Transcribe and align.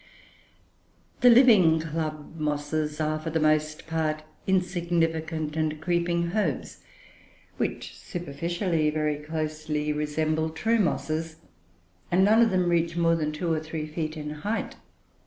The 1.19 1.29
living 1.29 1.79
club 1.79 2.33
mosses 2.39 2.99
are, 2.99 3.19
for 3.19 3.29
the 3.29 3.39
most 3.39 3.85
part, 3.85 4.23
insignificant 4.47 5.55
and 5.55 5.79
creeping 5.79 6.31
herbs, 6.33 6.83
which, 7.57 7.95
superficially, 7.95 8.89
very 8.89 9.17
closely 9.17 9.93
resemble 9.93 10.49
true 10.49 10.79
mosses, 10.79 11.35
and 12.09 12.23
none 12.25 12.41
of 12.41 12.49
them 12.49 12.67
reach 12.67 12.97
more 12.97 13.15
than 13.15 13.31
two 13.31 13.53
or 13.53 13.59
three 13.59 13.85
feet 13.85 14.17
in 14.17 14.31
height. 14.31 14.75